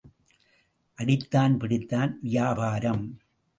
அடித்தான் 0.97 1.57
பிடித்தான் 1.57 2.13
வியாபாரம். 2.21 3.19